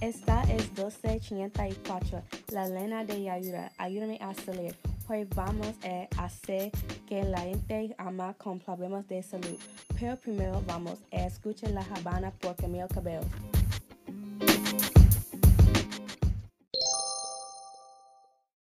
[0.00, 3.70] Esta es 1284, la lena de ayuda.
[3.76, 4.74] Ayúdame a salir.
[5.10, 6.72] Hoy vamos a hacer
[7.06, 9.58] que la gente ama con problemas de salud.
[9.98, 13.20] Pero primero vamos a escuchar la Habana por Camilo Cabello.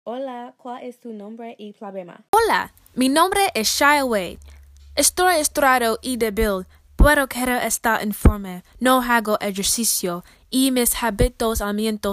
[0.03, 2.19] Hola, ¿cuál es tu nombre y problema?
[2.31, 4.03] Hola, mi nombre es Shia.
[4.93, 6.65] Estoy estrado y débil.
[6.97, 8.61] Puedo querer estar informe.
[8.81, 11.61] No hago ejercicio y mis hábitos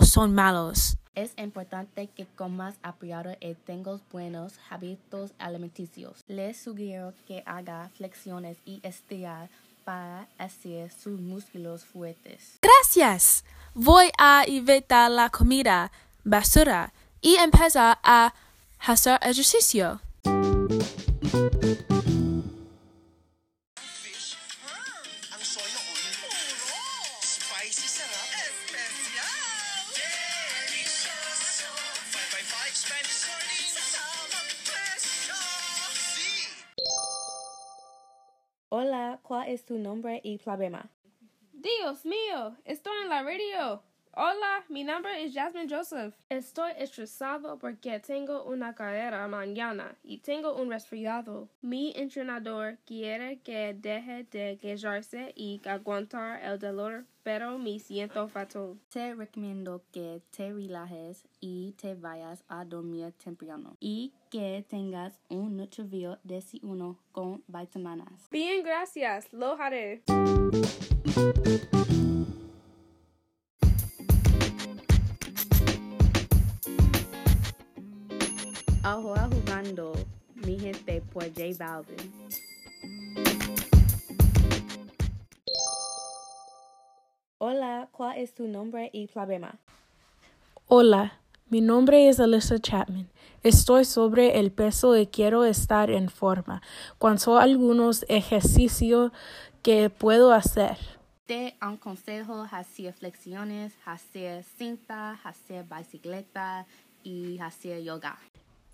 [0.04, 0.96] son malos.
[1.14, 6.22] Es importante que comas apoyado y tengas buenos hábitos alimenticios.
[6.28, 9.48] Les sugiero que haga flexiones y estirar
[9.84, 12.58] para hacer sus músculos fuertes.
[12.60, 13.44] Gracias.
[13.72, 15.90] Voy a evitar la comida
[16.24, 18.34] basura y empezar a
[18.80, 20.00] hacer ejercicio.
[38.68, 40.90] Hola, ¿cuál es tu nombre y problema?
[41.52, 43.82] Dios mío, estoy en la radio.
[44.18, 46.14] Hola, mi nombre es Jasmine Joseph.
[46.30, 51.50] Estoy estresado porque tengo una carrera mañana y tengo un resfriado.
[51.60, 58.78] Mi entrenador quiere que deje de quejarse y aguantar el dolor, pero me siento fatal.
[58.88, 65.58] Te recomiendo que te relajes y te vayas a dormir temprano y que tengas un
[65.58, 68.30] Nutrivio DC1 con vitaminas.
[68.30, 69.30] Bien, gracias.
[69.30, 70.02] Lo haré.
[78.86, 79.94] Ahora jugando
[80.36, 82.12] mi gente por J Balvin.
[87.38, 89.58] Hola, ¿cuál es tu nombre y problema?
[90.68, 93.10] Hola, mi nombre es Alyssa Chapman.
[93.42, 96.62] Estoy sobre el peso y quiero estar en forma.
[96.98, 99.10] ¿Cuáles algunos ejercicios
[99.64, 100.78] que puedo hacer?
[101.26, 106.66] Te aconsejo hacer flexiones, hacer cinta, hacer bicicleta
[107.02, 108.16] y hacer yoga.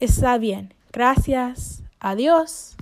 [0.02, 0.74] Está bien.
[0.92, 1.84] Gracias.
[2.00, 2.76] Adiós.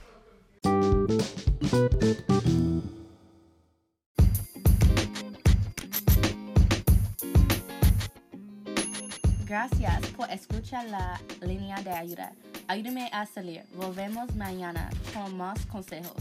[9.44, 12.32] Gracias por escuchar la línea de ayuda.
[12.68, 13.64] Ayúdame a salir.
[13.74, 16.16] Volvemos mañana con más consejos.